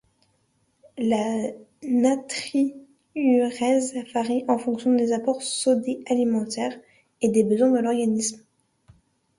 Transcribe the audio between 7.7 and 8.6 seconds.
l'organisme.